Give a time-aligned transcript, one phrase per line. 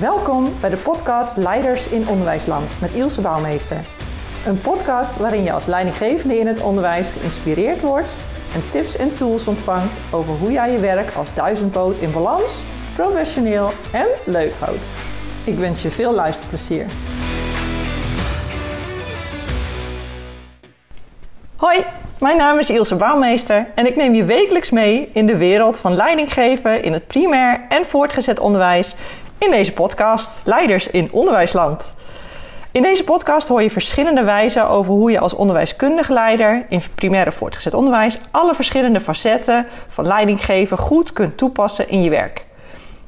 [0.00, 3.76] Welkom bij de podcast Leiders in Onderwijsland met Ilse Bouwmeester.
[4.46, 8.18] Een podcast waarin je als leidinggevende in het onderwijs geïnspireerd wordt
[8.54, 12.64] en tips en tools ontvangt over hoe jij je werk als duizendpoot in balans,
[12.94, 14.94] professioneel en leuk houdt.
[15.44, 16.86] Ik wens je veel luisterplezier.
[21.56, 21.84] Hoi,
[22.18, 25.94] mijn naam is Ilse Bouwmeester en ik neem je wekelijks mee in de wereld van
[25.94, 28.96] leidinggeven in het primair en voortgezet onderwijs
[29.44, 31.90] in deze podcast Leiders in Onderwijsland.
[32.70, 37.32] In deze podcast hoor je verschillende wijzen over hoe je als onderwijskundige leider in primair
[37.32, 42.46] voortgezet onderwijs alle verschillende facetten van leidinggeven goed kunt toepassen in je werk.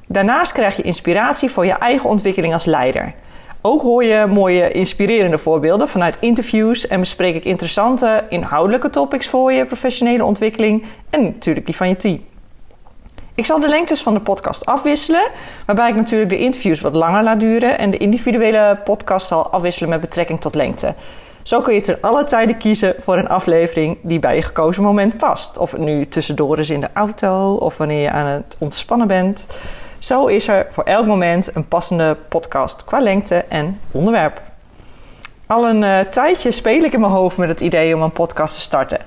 [0.06, 3.14] Daarnaast krijg je inspiratie voor je eigen ontwikkeling als leider.
[3.60, 9.52] Ook hoor je mooie inspirerende voorbeelden vanuit interviews en bespreek ik interessante inhoudelijke topics voor
[9.52, 12.35] je professionele ontwikkeling en natuurlijk die van je team.
[13.36, 15.30] Ik zal de lengtes van de podcast afwisselen,
[15.66, 19.88] waarbij ik natuurlijk de interviews wat langer laat duren en de individuele podcast zal afwisselen
[19.88, 20.94] met betrekking tot lengte.
[21.42, 25.16] Zo kun je ter alle tijden kiezen voor een aflevering die bij je gekozen moment
[25.16, 25.58] past.
[25.58, 29.46] Of het nu tussendoor is in de auto of wanneer je aan het ontspannen bent.
[29.98, 34.40] Zo is er voor elk moment een passende podcast qua lengte en onderwerp.
[35.46, 38.54] Al een uh, tijdje speel ik in mijn hoofd met het idee om een podcast
[38.54, 38.98] te starten.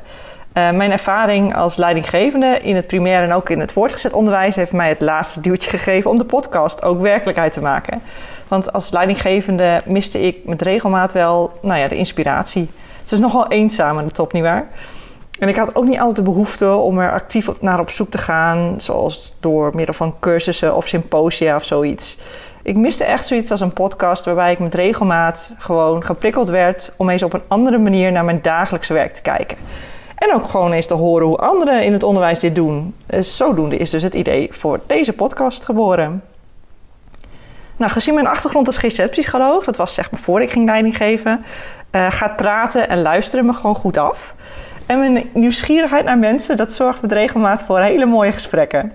[0.53, 4.71] Uh, mijn ervaring als leidinggevende in het primair en ook in het voortgezet onderwijs heeft
[4.71, 8.01] mij het laatste duwtje gegeven om de podcast ook werkelijkheid te maken.
[8.47, 12.69] Want als leidinggevende miste ik met regelmaat wel nou ja, de inspiratie.
[13.01, 14.67] Het is nogal eenzaam aan de top, nietwaar?
[15.39, 18.17] En ik had ook niet altijd de behoefte om er actief naar op zoek te
[18.17, 22.21] gaan, zoals door middel van cursussen of symposia of zoiets.
[22.61, 27.09] Ik miste echt zoiets als een podcast waarbij ik met regelmaat gewoon geprikkeld werd om
[27.09, 29.57] eens op een andere manier naar mijn dagelijkse werk te kijken.
[30.19, 32.95] En ook gewoon eens te horen hoe anderen in het onderwijs dit doen.
[33.05, 36.23] Dus zodoende is dus het idee voor deze podcast geboren.
[37.77, 41.45] Nou, gezien mijn achtergrond als GZ-psycholoog, dat was zeg maar voor ik ging leiding geven,
[41.91, 44.33] uh, gaat praten en luisteren me gewoon goed af.
[44.85, 48.91] En mijn nieuwsgierigheid naar mensen, dat zorgt met regelmaat voor hele mooie gesprekken.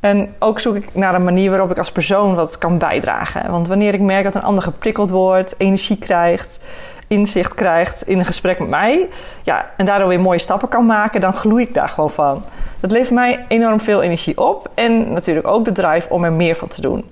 [0.00, 3.50] En ook zoek ik naar een manier waarop ik als persoon wat kan bijdragen.
[3.50, 6.60] Want wanneer ik merk dat een ander geprikkeld wordt, energie krijgt,
[7.08, 9.08] inzicht krijgt in een gesprek met mij,
[9.42, 12.44] ja, en daardoor weer mooie stappen kan maken, dan gloei ik daar gewoon van.
[12.80, 16.54] Dat levert mij enorm veel energie op en natuurlijk ook de drive om er meer
[16.54, 17.04] van te doen.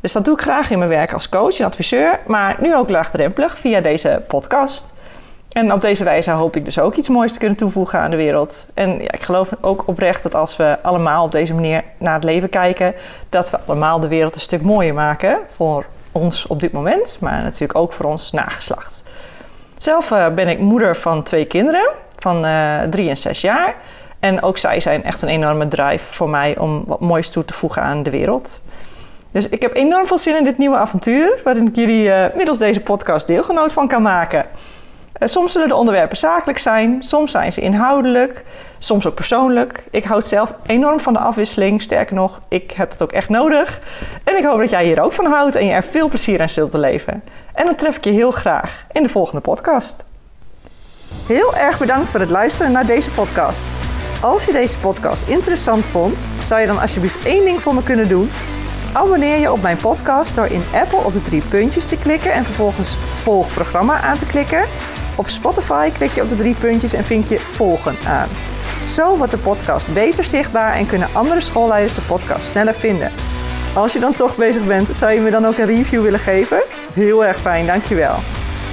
[0.00, 2.88] Dus dat doe ik graag in mijn werk als coach en adviseur, maar nu ook
[2.88, 4.94] laagdrempelig via deze podcast.
[5.54, 8.16] En op deze wijze hoop ik dus ook iets moois te kunnen toevoegen aan de
[8.16, 8.66] wereld.
[8.74, 12.24] En ja, ik geloof ook oprecht dat als we allemaal op deze manier naar het
[12.24, 12.94] leven kijken,
[13.28, 17.42] dat we allemaal de wereld een stuk mooier maken voor ons op dit moment, maar
[17.42, 19.02] natuurlijk ook voor ons nageslacht.
[19.84, 23.74] Zelf uh, ben ik moeder van twee kinderen van uh, drie en zes jaar.
[24.20, 27.54] En ook zij zijn echt een enorme drive voor mij om wat moois toe te
[27.54, 28.62] voegen aan de wereld.
[29.30, 32.58] Dus ik heb enorm veel zin in dit nieuwe avontuur, waarin ik jullie uh, middels
[32.58, 34.46] deze podcast deelgenoot van kan maken.
[35.28, 38.44] Soms zullen de onderwerpen zakelijk zijn, soms zijn ze inhoudelijk,
[38.78, 39.84] soms ook persoonlijk.
[39.90, 43.80] Ik houd zelf enorm van de afwisseling, sterker nog, ik heb het ook echt nodig.
[44.24, 46.48] En ik hoop dat jij hier ook van houdt en je er veel plezier aan
[46.48, 47.22] zult beleven.
[47.54, 50.04] En dan tref ik je heel graag in de volgende podcast.
[51.26, 53.66] Heel erg bedankt voor het luisteren naar deze podcast.
[54.20, 58.08] Als je deze podcast interessant vond, zou je dan alsjeblieft één ding voor me kunnen
[58.08, 58.30] doen.
[58.92, 62.44] Abonneer je op mijn podcast door in Apple op de drie puntjes te klikken en
[62.44, 64.64] vervolgens volg programma aan te klikken.
[65.16, 68.28] Op Spotify klik je op de drie puntjes en vink je volgen aan.
[68.86, 73.12] Zo wordt de podcast beter zichtbaar en kunnen andere schoolleiders de podcast sneller vinden.
[73.74, 76.62] Als je dan toch bezig bent, zou je me dan ook een review willen geven?
[76.92, 78.16] Heel erg fijn, dankjewel.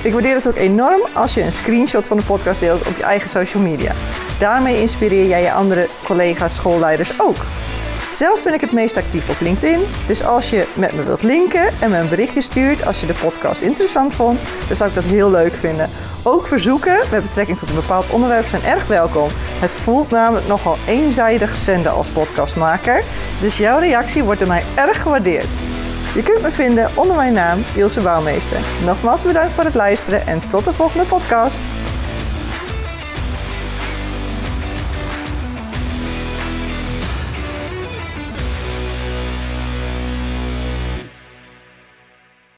[0.04, 3.04] Ik waardeer het ook enorm als je een screenshot van de podcast deelt op je
[3.04, 3.92] eigen social media.
[4.40, 7.38] Daarmee inspireer jij je andere collega's, schoolleiders ook.
[8.22, 9.80] Zelf ben ik het meest actief op LinkedIn.
[10.08, 13.14] Dus als je met me wilt linken en me een berichtje stuurt als je de
[13.14, 15.90] podcast interessant vond, dan zou ik dat heel leuk vinden.
[16.24, 19.28] Ook verzoeken met betrekking tot een bepaald onderwerp zijn erg welkom.
[19.60, 23.04] Het voelt namelijk nogal eenzijdig zenden als podcastmaker.
[23.40, 25.48] Dus jouw reactie wordt door mij erg gewaardeerd.
[26.16, 28.60] Je kunt me vinden onder mijn naam Ilse Bouwmeester.
[28.86, 31.60] Nogmaals bedankt voor het luisteren en tot de volgende podcast.